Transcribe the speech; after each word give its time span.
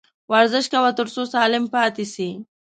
ورزش 0.31 0.65
کوه، 0.73 0.91
تر 0.99 1.07
څو 1.13 1.21
سالم 1.33 1.63
پاته 1.73 2.03
سې 2.13 2.29